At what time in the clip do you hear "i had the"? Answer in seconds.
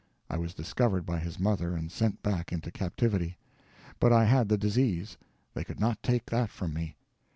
4.11-4.57